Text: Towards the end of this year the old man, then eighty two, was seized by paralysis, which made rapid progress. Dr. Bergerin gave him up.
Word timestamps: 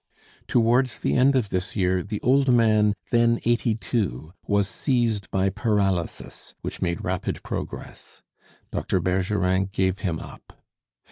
Towards 0.47 1.01
the 1.01 1.13
end 1.15 1.35
of 1.35 1.49
this 1.49 1.75
year 1.75 2.01
the 2.01 2.19
old 2.21 2.51
man, 2.51 2.95
then 3.11 3.39
eighty 3.45 3.75
two, 3.75 4.33
was 4.47 4.67
seized 4.67 5.29
by 5.29 5.49
paralysis, 5.49 6.55
which 6.61 6.81
made 6.81 7.03
rapid 7.05 7.43
progress. 7.43 8.23
Dr. 8.71 8.99
Bergerin 8.99 9.65
gave 9.71 9.99
him 9.99 10.17
up. 10.17 10.59